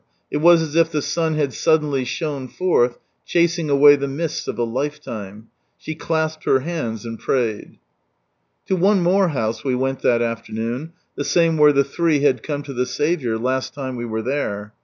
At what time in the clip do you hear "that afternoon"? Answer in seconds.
10.01-10.93